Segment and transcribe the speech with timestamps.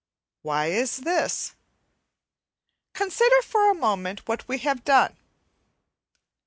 [0.41, 1.53] Why is this?
[2.95, 5.15] Consider for a moment what we have done.